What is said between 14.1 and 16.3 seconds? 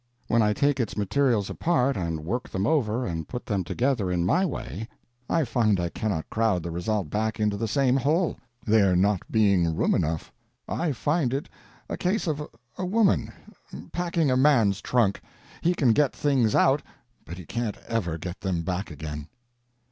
a man's trunk: he can get the